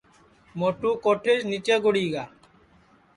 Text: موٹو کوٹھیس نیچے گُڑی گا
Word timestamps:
موٹو 0.59 0.89
کوٹھیس 1.03 1.39
نیچے 1.49 1.75
گُڑی 1.83 2.05
گا 2.13 2.23